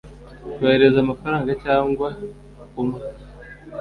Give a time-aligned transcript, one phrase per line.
[0.55, 2.07] kohereza amafaranga cyangwa
[2.81, 2.99] umwe